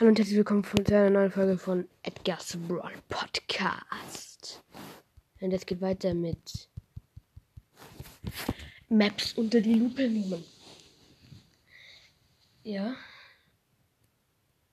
[0.00, 4.60] Hallo und herzlich willkommen zu einer neuen Folge von Edgar's Brawl Podcast.
[5.40, 6.68] Und es geht weiter mit
[8.88, 10.44] Maps unter die Lupe nehmen.
[12.64, 12.96] Ja.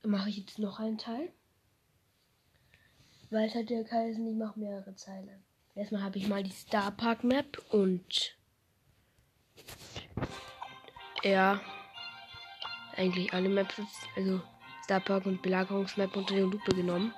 [0.02, 1.32] Mache ich jetzt noch einen Teil.
[3.30, 5.44] Weil es hat ja geheißen, ich mache mehrere Zeilen.
[5.76, 8.36] Erstmal habe ich mal die Star Park Map und
[11.22, 11.62] ja,
[12.96, 13.76] eigentlich alle Maps,
[14.16, 14.42] also
[14.84, 17.14] Starpark und Belagerungsmap unter die Lupe genommen.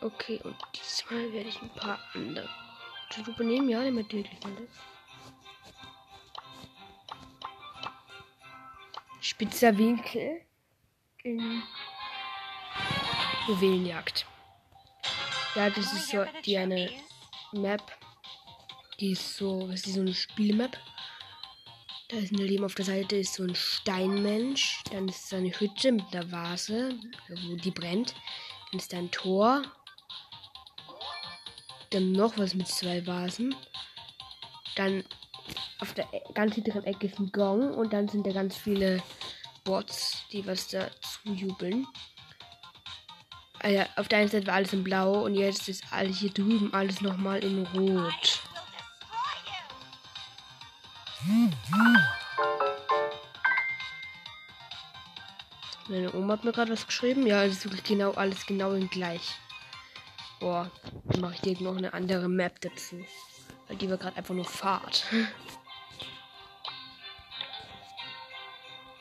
[0.00, 2.48] Okay, und diesmal werde ich ein paar andere
[3.16, 3.68] die Lupe nehmen.
[3.68, 4.70] Ja, nehmen wir täglich alles.
[9.20, 10.42] Spitzer Winkel
[11.22, 11.62] in
[13.48, 14.26] Juwelenjagd.
[15.54, 16.90] Ja, das ist so die eine
[17.52, 17.82] Map.
[18.98, 20.76] Die ist so, was ist die, so eine Spielmap?
[22.10, 24.82] Da ist ein Leben auf der Seite, ist so ein Steinmensch.
[24.90, 26.96] Dann ist da eine Hütte mit einer Vase,
[27.28, 28.14] wo die brennt.
[28.70, 29.62] Dann ist da ein Tor.
[31.90, 33.54] Dann noch was mit zwei Vasen.
[34.74, 35.04] Dann
[35.78, 39.00] auf der e- ganz hinteren Ecke ist ein Gong und dann sind da ganz viele
[39.64, 41.86] Bots, die was dazu jubeln.
[43.60, 46.72] Also auf der einen Seite war alles in Blau und jetzt ist alles hier drüben
[46.72, 48.42] alles nochmal in Rot.
[55.88, 57.26] Meine Oma hat mir gerade was geschrieben.
[57.26, 59.36] Ja, es ist wirklich genau alles genau gleich.
[60.38, 60.70] Boah,
[61.06, 63.04] dann mache ich dir noch eine andere Map dazu.
[63.68, 65.04] Weil die war gerade einfach nur Fahrt.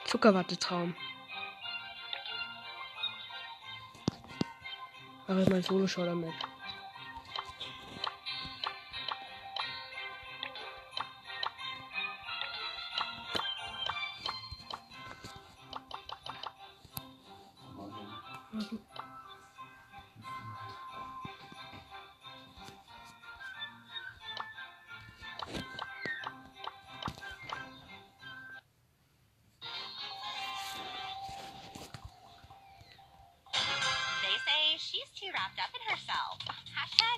[0.06, 0.96] Zuckerwattetraum.
[5.28, 6.04] Mache ich mal Solo-Show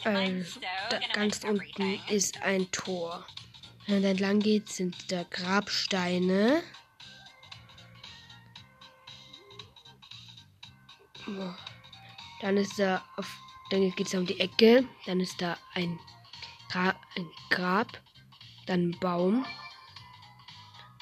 [0.03, 3.25] da, gonna ganz unten ist ein Tor.
[3.87, 6.63] Wenn man entlang geht, sind da Grabsteine.
[12.41, 13.37] Dann ist da auf,
[13.69, 14.85] dann geht es um die Ecke.
[15.05, 15.99] Dann ist da ein,
[16.69, 18.01] Gra ein Grab.
[18.65, 19.45] Dann ein Baum.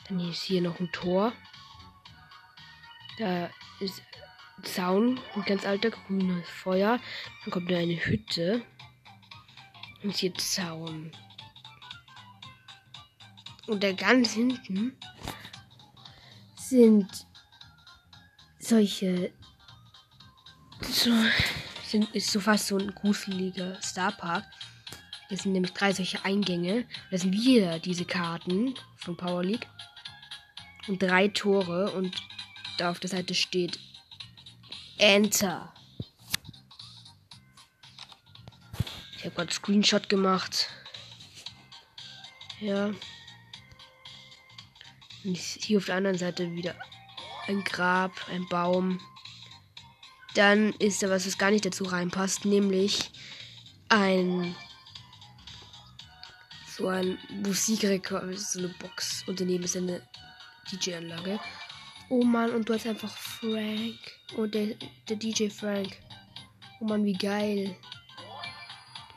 [0.08, 1.34] Dann ist hier noch ein Tor.
[3.18, 3.50] Da
[3.80, 4.02] ist
[4.64, 7.00] Zaun, ein ganz alter grünes Feuer.
[7.44, 8.62] Dann kommt da eine Hütte.
[10.04, 11.12] Und hier Zaun.
[13.68, 14.98] Und da ganz hinten
[16.56, 17.28] sind
[18.60, 19.32] solche.
[20.92, 21.12] So,
[21.86, 24.44] sind, ist so fast so ein gruseliger Starpark.
[25.30, 26.86] Das sind nämlich drei solche Eingänge.
[27.12, 29.68] Das sind wieder diese Karten von Power League.
[30.88, 31.92] Und drei Tore.
[31.92, 32.16] Und
[32.80, 33.80] da auf der Seite steht
[34.98, 35.72] Enter.
[39.18, 40.70] Ich habe gerade Screenshot gemacht.
[42.60, 42.92] Ja.
[45.24, 46.74] Und hier auf der anderen Seite wieder
[47.48, 49.00] ein Grab, ein Baum.
[50.36, 53.12] Dann ist da was, was gar nicht dazu reinpasst, nämlich
[53.90, 54.56] ein
[56.80, 60.02] so ein Musikrekord, so eine Box und daneben ist eine
[60.72, 61.40] DJ-Anlage.
[62.10, 63.98] Oh Mann, und du hast einfach Frank.
[64.38, 64.76] Und der,
[65.10, 65.98] der DJ Frank.
[66.80, 67.76] Oh Mann, wie geil.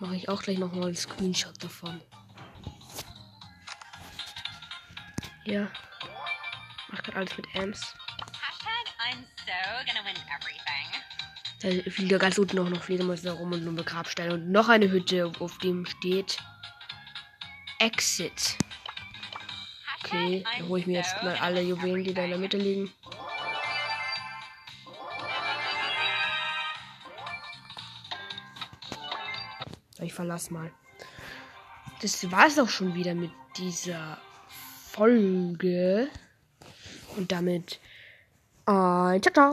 [0.00, 2.00] Mache ich auch gleich nochmal einen Screenshot davon.
[5.44, 5.70] Ja.
[6.90, 7.94] Mach gerade alles mit Amps.
[9.04, 9.52] I'm so
[9.86, 11.82] gonna win everything.
[11.84, 14.34] Da fliegt ja ganz unten auch noch Fledermäuse rum und nur Grabsteine.
[14.34, 16.38] Und noch eine Hütte, auf dem steht
[17.80, 18.56] Exit.
[19.98, 22.30] Okay, Hashtag da I'm hole ich mir so jetzt mal alle Juwelen, die da in
[22.30, 22.38] der.
[22.38, 22.92] Mitte liegen.
[30.00, 30.72] Ich verlasse mal.
[32.02, 34.18] Das war es auch schon wieder mit dieser
[34.90, 36.08] Folge.
[37.16, 37.80] Und damit
[38.64, 39.50] 啊，这招